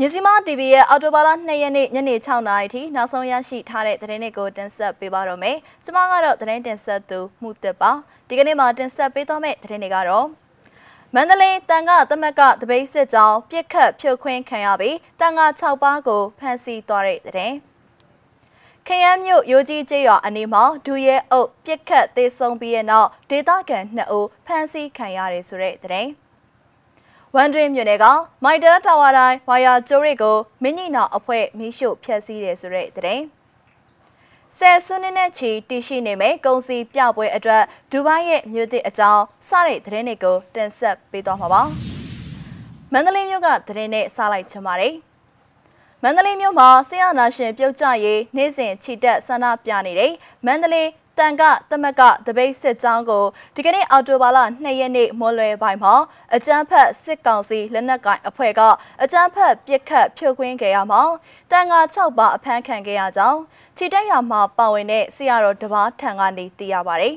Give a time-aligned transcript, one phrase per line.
[0.00, 7.90] မြစီမ TV ရဲ့အော်တိုဘာလ2ရက်နေ့ညနေ6နာရီထိနောက်ဆုံးရရှိထားတဲ့သတင်းတွေကိုတင်ဆက်ပေးပါတော့မယ်။ကျွန်မကတော့သတင်းတင်ဆက်သူမှုတစ်ပါ။
[8.28, 10.26] ဒီကနေ့မှာတင်ဆက်ပေးသွားမယ့်သတင်းတွေကတော့
[11.14, 17.54] မန္တလေးတန်ခသမက်ကတပိတ်စစ်ကြောင်းပြစ်ခတ်ဖြုတ်ခွင်းခံရပြီးတန်ခ6ပါးကိုဖမ်းဆီးသွားတဲ့သတင်း။
[18.86, 26.10] ခရမ်းမြို့ရိုးကြီးကျေးရွာအနီးမှာဒူရဲအုပ်ပြစ်ခတ်သေးဆုံးပြီးတဲ့နောက်ဒေသခံ2ဦးဖမ်းဆီးခံရတယ်ဆိုတဲ့သတင်း။
[27.36, 28.04] ဝန်တွင်မြို့နယ်က
[28.44, 33.20] မိုက်တာတာဝါတိုင်းဝါယာကျိုးတွေကိုမင်းကြီးနောင်အဖွဲ့မီးရှို့ဖျက်ဆီးတယ်ဆိုတဲ့တဲ့
[34.58, 41.62] ဆယ်စုနှစ်နဲ့ချီတည်ရှိနေမယ်ကုန်စည်ပြပွဲအတွက်ဒူဘိုင်းရဲ့မြို့သစ်အကြောင်းစတဲ့သတင်းတွေကိုတင်ဆက်ပေးသွားမှာပါ
[42.92, 44.94] မန္တလေးမြို့ကသတင်းနဲ့စလိုက်ချင်ပါတယ်
[46.02, 50.12] မန္တလေးမြို့မှာဆီယနာရှင်ပြုတ်ကြရေးနေ့စဉ်ချီတက်ဆန္ဒပြနေတဲ့
[50.46, 55.94] မန္တလေး တန်ကသမက်ကတပိတ်စစ်ကြောင်းကိုဒီကနေ့အော်တိုဘာလ2ရက်နေ့မွန်းလွယ်ပိုင်းမှာ
[56.34, 58.60] အကြမ်းဖက်စစ်ကောင်စီလက်နက်ကိုင်အဖွဲ့က
[59.02, 61.02] အကြမ်းဖက်ပစ်ခတ်ဖြိုခွင်းခဲ့ရမှာ
[61.50, 63.40] တန်က6ပါအဖမ်းခံခဲ့ရကြောင်း
[63.76, 67.14] ချီတက်ရမှာပါဝင်တဲ့ဆရာတော်တပားထံကနေသိရပါတယ်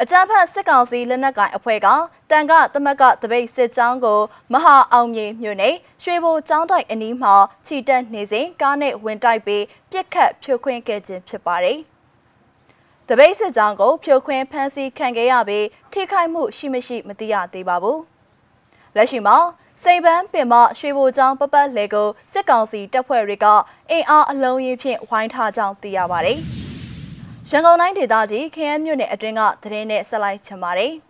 [0.00, 1.88] အကြမ်းဖက်စစ်ကောင်စီလက်နက်ကိုင်အဖွဲ့က
[2.30, 4.20] တန်ကသမက်ကတပိတ်စစ်ကြောင်းကို
[4.52, 7.34] မဟာအောင်မြေမြို့နယ်ရွှေဘိုကျောင်းတိုက်အနီးမှာ
[7.66, 11.80] ခြိတက်နေစဉ်ကားနဲ့ဝင်တိုက်ပြီးပြစ်ခတ်ဖြိုခွင်းခဲ့ခြင်းဖြစ်ပါတယ်။
[13.12, 17.98] တပိတ်စစ်ကြောင်းကိုဖြိုခွင်းဖမ်းဆီးခံခဲ့ရပြီးထိခိုက်မှုရှိမရှိမသိရသေးပါဘူး။
[18.96, 19.36] လက်ရှိမှာ
[19.82, 23.46] စိန်ပန်းပင်မရွှေဘိုကျောင်းပပတ်လေကိုစစ်ကောင်စီတပ်ဖွဲ့တွေက
[23.90, 26.38] အင်အားအလုံးကြီးဖြင့်ဝိုင်းထားကြောင်းသိရပါတယ်။
[27.50, 30.92] ရန်ကုန်တိုင်းဒေသကြီးခရမ်းမြို့နယ်အတွင်းကသတင်းနဲ့ဆက်လိုက်ချင်ပါတယ်။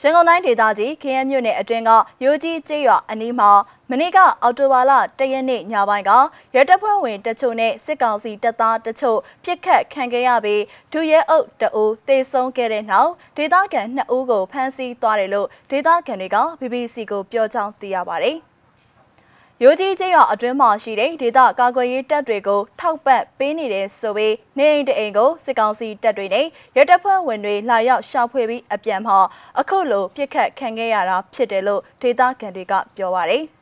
[0.00, 1.90] ရန်ကုန်တိုင်းဒေသကြီးခရမ်းမြို့နယ်အတွင်းက
[2.24, 3.50] ရိုးကြီးကျေးရွာအနီးမှာ
[3.90, 6.10] မနေ့ကအော်တိုဘာလတရက်နေ့ညပိုင်းက
[6.54, 18.38] ရဲတပ်ဖွဲ့ဝင်တချို့နဲ့စစ်ကောင်စီတပ်သားတချို့ပြစ်ခတ်ခံခဲ့ရပြီးဒူရဲအုပ်တအူတေဆုံးခဲ့တဲ့နောက်ဒေသခံ2ဦးကိုဖမ်းဆီးသွားတယ်လို့ဒေသခံတွေက BBC ကိုပြောကြားသိရပါတယ်။
[19.62, 26.46] ရိုးကြီးကျေးရွာအတွင်းမှာရှိတဲ့ဒေသကာကွယ်ရေးတပ်တွေကိုထောက်ပံ့ပေးနေတဲ့ဆိုပြီးနေအိမ်တအိမ်ကိုစစ်ကောင်စီတပ်တွေနဲ့
[26.76, 29.18] ရဲတပ်ဖွဲ့ဝင်တွေလာရောက်ရှာဖွေပြီးအပြန်မှာ
[29.60, 33.44] အခုလိုပြစ်ခတ်ခံခဲ့ရတာဖြစ်တယ်လို့ဒေသခံတွေကပြောပါတယ်။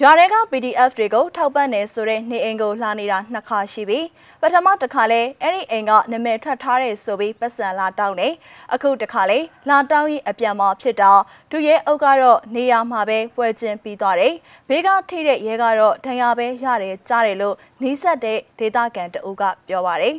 [0.00, 4.00] ရွာတွေက PDF တွေကိုထောက်ပံ့နေဆိုတဲ့နေအိမ်ကိုလာနေတာနှစ်ခါရှိပြီ
[4.40, 8.28] ပထမတစ်ခါလဲအဲ့ဒီအိမ်ကနာမည်ထွက်ထားတဲ့ဆိုပြီးပတ်စံလာတောင်းနေ
[8.74, 9.38] အခုတစ်ခါလဲ
[9.68, 14.34] လာတောင်းရင်အပြန်မှာဖြစ်တော့ဒုရဲအုပ်ကတော့နေရာမှာပဲပွဲကျင်းပြီးသွားတယ်
[14.68, 20.16] ဘေးကထိတဲ့ရဲကတော့ဒဏ်ရာပဲရတယ်ကြားတယ်လို့နှီးဆက်တဲ့ဒေသခံတအုပ်ကပြောပါတယ်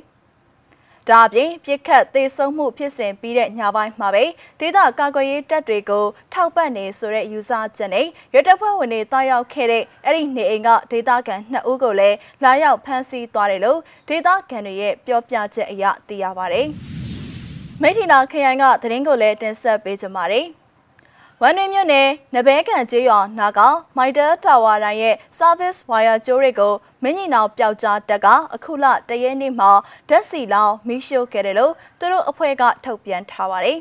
[1.09, 4.25] ဒါအပြင်ပြစ်ခတ်သေးဆုံးမှုဖြစ်စဉ်ပြီးတဲ့ညပိုင်းမှာပဲ
[4.59, 16.67] ဒေသကာကွယ်ရေးတပ်တွေကိုထောက်ပံ့နေဆိုတဲ့ယူဆချက်နဲ့ရတပ်ဖွဲ့ဝင်တွေတာရောက်ခဲ့တဲ့အဲ့ဒီနေအိမ်ကဒေသခံ2ဦးကိုလည်းလာရောက်ဖမ်းဆီးသွားတယ်လို့ဒေသခံတွေရဲ့ပြောပြချက်အရသိရပါတယ်။
[17.81, 20.47] မိထီနာခရိုင်ကသတင်းကိုလည်းတင်ဆက်ပေးကြပါမယ်။
[21.41, 23.59] ဝမ်တွင်မြို့နယ်နဘဲကန်ကျေးရွာနာက
[23.97, 26.73] မိုက်တာတာဝါတိုင်းရဲ့ service wire ကျိုးတွေကို
[27.03, 29.71] မင်းကြီးနောင်ပျောက်ကြားတက်ကအခုလတရဲနေ့မှာ
[30.09, 33.79] ဓာတ်စီလောင်မီးရှို့ခဲ့တယ်လို့သူတို့အဖွဲ့ကထုတ်ပြန်ထားပါတယ်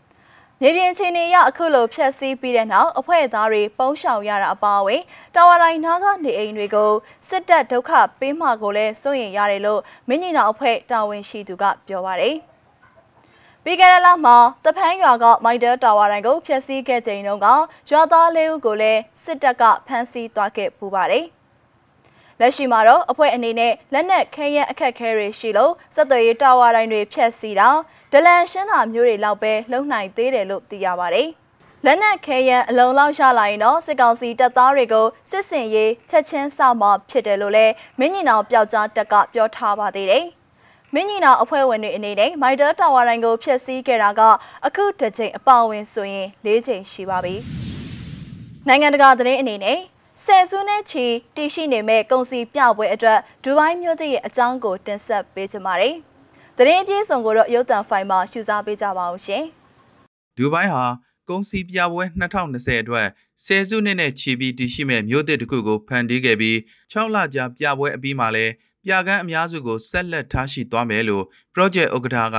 [0.60, 5.02] ။မြေပြင်အခြေအနေအရအခုလိုဖျက်ဆီးပြီးတဲ့နောက်အဖွဲ့သားတွေပုံရှောင်ရတာအပါအဝင်
[5.34, 6.92] တာဝါတိုင်းနာကနေအိမ်တွေကို
[7.28, 12.36] စစ်တပ်ဒုက္ခပေးမှကိုလည်းစိုးရင်ရတယ်လို့မင်းကြီးနောင်အဖွဲ့တာဝန်ရှိသူကပြောပါတယ်။
[13.64, 17.46] ပြီးခဲ့တဲ့လမှာတဖန်းရွာကမိုက်တာတာဝါတိုင်းကိုဖျက်ဆီးခဲ့ချိန်တုန်းက
[17.90, 21.24] ရွာသားလေးဦးကိုလည်းစစ်တပ်ကဖမ်းဆီးသွားခဲ့ပူပါတယ်။
[22.40, 27.68] လက်ရှိမှာတော့အဖွဲ့အနေနဲ့လက်နက်ခဲယမ်းအခက်ခဲတွေရှိလို့စက်သွေးတာဝါတိုင်းတွေဖျက်ဆီးတာ
[28.12, 31.28] ဒလန်ရှင်းတာမျိုးတွေလောက်ပဲလုံနိုင်သေးတယ်လို့သိရပါတယ်။
[31.84, 40.26] လက်နက်ခဲယမ်းအလုံးလောက်ရလာရင်တော့စစ်ကောင်စီတပ်သားတွေကိုစစ်စင်ရေးချက်ချင်းစောင့်မှဖြစ်တယ်လို့လည်းမင်းညီနောင်ပျောက်ကြားတက်ကပြောထားပါသေးတယ်။
[40.94, 44.20] မင်းညီနာအဖွဲ့ဝင်တွေအနေနဲ့မိုက်တာတာဝါတိုင်းကိုဖျက်ဆီးခဲ့တာက
[44.66, 47.34] အခုတစ်ချိန်အပါဝင်ဆိုရင်၄ချိန်ရှိပါပြီ။
[48.68, 49.78] နိုင်ငံတကာသတင်းအနေနဲ့
[50.24, 55.94] ဆယ်စုနှစ်ချီတည်ရှိနေမဲ့ကုန်စည်ပြပွဲအတွက်ဒူဘိုင်းမြို့သစ်ရဲ့အကြောင်းကိုတင်ဆက်ပေးကြပါမယ်။
[56.56, 59.44] သတင်းအပြည့်စုံကိုတော့ရုပ်သံဖိုင်မှာရှုစားပေးကြပါအောင်ရှင်။
[60.36, 60.84] ဒူဘိုင်းဟာ
[61.28, 63.06] ကုန်စည်ပြပွဲ2020အတွက်
[63.44, 66.56] ဆယ်စုနှစ်နဲ့ချီပြီးတည်ရှိမဲ့မြို့သစ်တစ်ခုကိုဖန်တီးခဲ့ပြီး
[66.92, 68.52] 6လကြာပြပွဲအပြီးမှာလည်း
[68.84, 71.24] ပြကန်းအများစုကိုဆက်လက်ထားရှိသွားမယ်လို့
[71.54, 72.38] project ဥက္ကဋ္ဌက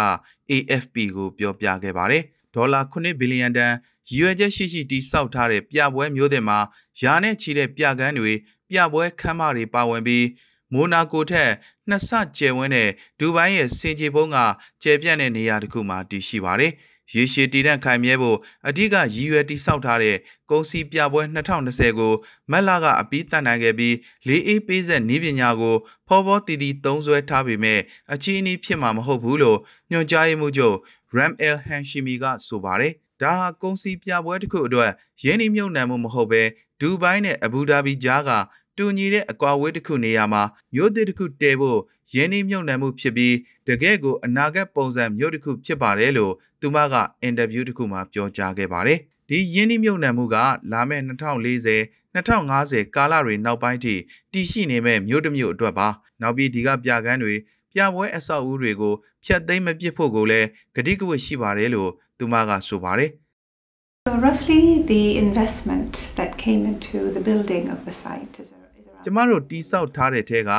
[0.51, 2.23] AFP ကိုပြောပြခဲ့ပါတယ်။
[2.55, 3.73] ဒေါ်လာ9ဘီလီယံတန်
[4.15, 6.59] ရွေချက်ရှိရှိတိစောက်ထားတဲ့ပြပွဲမျိုးတွေမှာ
[7.01, 8.33] ယာနဲ့ချီတဲ့ပြကန်းတွေ
[8.69, 10.25] ပြပွဲခမ်းမတွေပါဝင်ပြီး
[10.73, 11.51] မိုနာကိုထက်
[11.89, 12.89] နှစ်ဆကျယ်ဝန်းတဲ့
[13.19, 14.37] ဒူဘိုင်းရဲ့စင်ကြေပုံးက
[14.83, 16.71] ကျယ်ပြန့်တဲ့နေရာတစ်ခုမှာတည်ရှိပါတယ်။
[17.13, 18.37] ရေရှည်တည်တဲ့ခိုင်မြဲဖို့
[18.67, 20.17] အဓိကရည်ရွယ်တိစောက်ထားတဲ့
[20.49, 22.13] ကုန်စည်ပြပွဲ2020ကို
[22.51, 23.95] မက်လာကအပြီးတန်နိုင်ခဲ့ပြီး
[24.27, 25.75] လေးအေးပေးဆက်နီးပညာကို
[26.07, 27.79] ဖော်ဖော်တည်တည်သုံးစွဲထားပေမဲ့
[28.13, 29.59] အချီးအနီးဖြစ်မှာမဟုတ်ဘူးလို့
[29.91, 30.77] ညွှန်ကြားရေးမှူးချုပ်
[31.17, 34.91] Ram El Hanshimi ကဆိုပါတယ်။ဒါဟာကုန်စည်ပြပွဲတစ်ခုအတွက်
[35.23, 36.43] ရင်းနှီးမြှုပ်နှံမှုမဟုတ်ဘဲ
[36.79, 38.31] ဒဒူဘိုင်းနဲ့အဘူဒါဘီကြားက
[38.77, 40.43] တူညီတဲ့အကွာဝေးတစ်ခုနေရာမှာ
[40.73, 41.79] မြို့သစ်တစ်ခုတည်ဖို့
[42.15, 43.35] ရင်းနှီးမြှုပ်နှံမှုဖြစ်ပြီး
[43.67, 46.33] တကယ့်ကိုအနာဂတ်ပုံစံမြို့တစ်ခုဖြစ်ပါတယ်လို့
[46.63, 48.99] သူမကအင်တာဗျူးတစ်ခုမှာပြောကြားခဲ့ပါတယ်။
[49.29, 50.35] ဒီရင်းနှီးမြှုပ်နှံမှုက
[50.71, 51.79] လာမယ့်2040
[52.15, 53.95] 2050ကာလတွေနောက်ပိုင်းထိ
[54.33, 55.87] တည်ရှိနေမဲ့မြို့တစ်မြို့အတွက်ပါ။
[56.21, 57.35] နောက်ပြီးဒီကပြကန်းတွေ
[57.73, 58.93] ပြပွဲအဆောက်အဦတွေကို
[59.25, 63.09] ဖျက်သိမ်းမပစ်ဖို့ကိုလည်းကတိကဝတ်ရှိပါတယ်လို့သူမကဆိုပါတယ်။
[64.07, 64.61] So roughly
[64.93, 69.15] the investment that came into the building of the site is, a- is ကျ around
[69.17, 70.51] မတို့တိစောက်ထားတဲ့ထဲက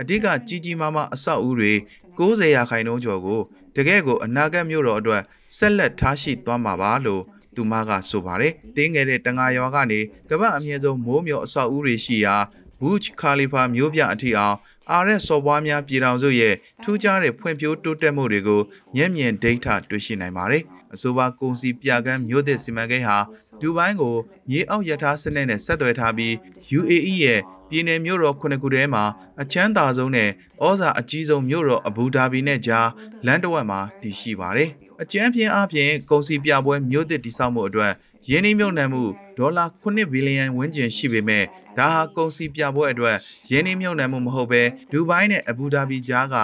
[0.00, 1.72] အဓိကကြီးကြီးမားမားအဆောက်အဦတွေ
[2.18, 3.40] 90ရာခိုင်နှုန်းကျော်ကို
[3.76, 5.22] တကယ့်ကိုအနာဂတ်မြို့တော်အတွက်
[5.56, 7.22] ဆက်လက်ထားရှိသွားမှာပါလို့
[7.54, 12.36] သူမကဆိုပါတယ်။တင်းငယ်တဲ့တငါရွာကနေကမ္ဘာအမြင့်ဆုံးမိုးမျှော်အဆောက်အဦတွေရှိရာ
[12.80, 14.56] Burj Khalifa မြို့ပြအထိအောင်
[15.04, 18.60] RS စော်ပွားများပြည်ထောင်စုရဲ့ထူးခြားတဲ့ဖွံ့ဖြိုးတိုးတက်မှုတွေကို
[18.96, 20.62] မျက်မြင်ဒိဋ္ဌတွေ့ရှိနိုင်ပါတယ်။
[20.94, 23.18] အဆိုပါကုန်စည်ပြကန်းမြို့သစ်စီမံကိန်းဟာ
[23.60, 24.16] ဒူဘိုင်းကို
[24.50, 26.32] မြေအောက်ယထာစနစ်နဲ့ဆက်သွယ်ထားပြီး
[26.78, 27.40] UAE ရဲ့
[27.72, 29.04] ပြည်내မြို့တော်ခုနှစ်ခုထဲမှာ
[29.42, 30.28] အချမ်းသာဆုံးနဲ့
[30.64, 32.88] ဩဇာအကြီးဆုံးမြို့တော်အဘူဒါဘီနဲ့ကြား
[33.26, 34.70] လန်တဝက်မှာတည်ရှိပါတယ်။
[35.02, 37.92] အကျန်းပြင်းအပြင်ကုန်စည်ပြပွဲမြို့သစ်တည်ဆောက်မှုအတွက်
[38.28, 39.02] ယင်းနှိမ့်မြုပ်နှံမှု
[39.38, 41.44] ဒေါ်လာ9ဘီလီယံဝန်းကျင်ရှိပေမဲ့
[41.78, 43.16] ဒါဟာကုန်စည်ပြပွဲအတွက်
[43.50, 46.36] ယင်းနှိမ့်မြုပ်နှံမှုမဟုတ်ဘဲဒူဘိုင်းနဲ့အဘူဒါဘီကြားက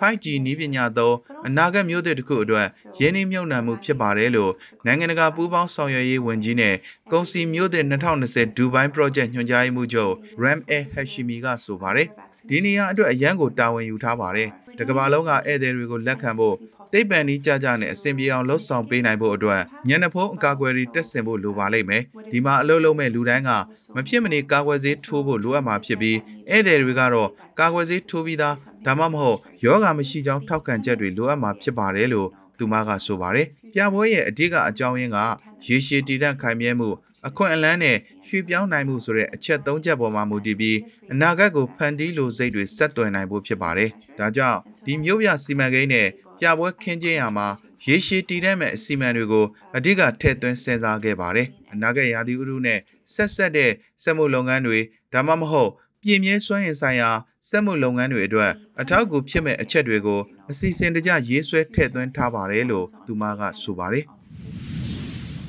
[0.00, 2.66] 5G နည်းပညာသုံးအနာဂတ်မျိုးသစ်တစ်ခုအတွက်
[3.00, 4.52] ရင်းနှီးမြှုပ်နှံမှုဖြစ်ပါတယ်လို့
[4.86, 6.74] နိုင်ငံတကာပူးပေါင်းဆောင်ရွက်ရေးဝန်ကြီးနဲ့
[7.12, 10.12] ကုန်စည်မျိုးသစ်2020ဒူဘိုင်း project ညွှန်ကြားရေးမှူးချုပ်
[10.42, 12.08] Ram A Hashimi ကဆိုပါတယ်
[12.48, 14.48] ဒီနေရာအတွက်အရန်ကိုတာဝန်ယူထားပါတယ်
[14.78, 16.56] တကမ္ဘာလုံးကဧည့်သည်တွေကိုလက်ခံဖို့
[16.92, 22.02] သိပ္ပံနည်းကြကြနဲ့အဆင်ပြေအောင်လှုပ်ဆောင်ပေးနိုင်ဖို့အတွက်ညနေဖုံးအကာအကွယ်တွေတက်ဆင်ဖို့လိုပါလိမ့်မယ်
[22.32, 23.50] ဒီမှာအလုပ်လုပ်မဲ့လူတိုင်းက
[23.94, 26.18] မဖြစ်မနေကာကွယ်ဆေးထိုးဖို့လိုအပ်မှာဖြစ်ပြီး
[26.50, 27.28] ဧည့်သည်တွေကတော့
[27.60, 32.28] ကာကွယ်ဆေးထိုးပြီးသား ဒါမှမဟုတ်ယောဂမရှိကြောင်းထောက်ခံချက်တွေလိုအပ်မှာဖြစ်ပါတယ်လို့
[32.58, 35.18] သူမကဆိုပါတယ်ပြပွဲရဲ့အဓိကအကြောင်းရင်းက
[35.66, 36.88] ရေရှည်တည်တံ့ခိုင်မြဲမှု
[37.28, 37.96] အခွင့်အလမ်းနဲ့
[38.26, 40.78] ရွှေ့ပြောင်းနိုင်မှုဆိုတဲ့အချက်၃ချက်ပေါ်မှာမူတည်ပြီး
[41.12, 46.08] အနာဂတ်ကိုဖန်တီးလိုစိတ်တွေဆက်သွယ်နိုင်ဖို့ဖြစ်ပါတယ်။ဒါကြောင့်ဒီမျိုးပြစီမံကိန်းနဲ့
[46.40, 47.48] ပြပွဲခင်းကျင်းရမှာ
[47.86, 49.46] ရေရှည်တည်တံ့မဲ့အစီအမံတွေကို
[49.76, 52.78] အဓိကထည့်သွင်းစဉ်းစားခဲ့ပါတယ်။အနာဂတ်ရာသီဥတုနဲ့
[53.14, 53.70] ဆက်ဆက်တဲ့
[54.02, 54.78] စက်မှုလုပ်ငန်းတွေ
[55.12, 55.70] ဒါမှမဟုတ်
[56.02, 57.10] ပြည်မြဲစွမ်းအင်ဆိုင်ရာ
[57.50, 60.20] စက်မှုလုပ်ငန်းတွေအတွက်အထောက်အကူဖြစ်မဲ့အချက်တွေကို
[60.50, 64.04] အစီအစဉ်တကျရေးဆွဲထည့်သွင်းထားပါတယ်လို့သူမကဆိုပါတယ်။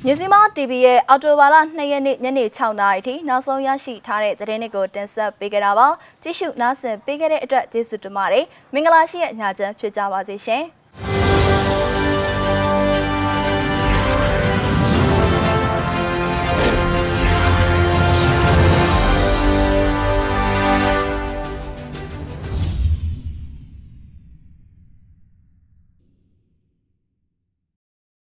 [0.04, 5.88] မြစီမ TV ရဲ့အော်တိုဘာလ2ရက်နေ့ညနေ6နာရီထိနောက်ဆုံးရရှိထားတဲ့သတင်းတွေကိုတင်ဆက်ပေးကြတာပါ
[6.22, 8.44] ကြည့်ရှုနားဆင်ပေးခဲ့တဲ့အတွက်ကျေးဇူးတင်ပါတယ်
[8.74, 10.62] မင်္ဂလာရှိတဲ့ညချမ်းဖြစ်ကြပါစေရှင်